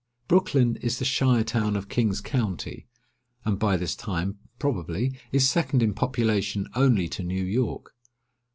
Brooklyn 0.27 0.77
is 0.77 0.97
the 0.97 1.05
shire 1.05 1.43
town 1.43 1.75
of 1.75 1.87
King's 1.87 2.21
County, 2.21 2.87
and 3.45 3.59
by 3.59 3.77
this 3.77 3.95
time, 3.95 4.39
probably, 4.57 5.15
is 5.31 5.47
second 5.47 5.83
in 5.83 5.93
population 5.93 6.67
only 6.73 7.07
to 7.09 7.21
New 7.21 7.43
York. 7.45 7.93